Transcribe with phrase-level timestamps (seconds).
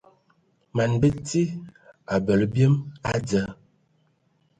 [0.75, 1.41] Man bəti
[2.13, 2.73] abələ biyəm
[3.11, 3.49] a dzal.